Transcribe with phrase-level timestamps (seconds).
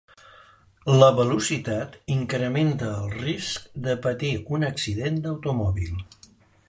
[1.01, 6.03] La velocitat incrementa el risc de patir un accident d'automòbil.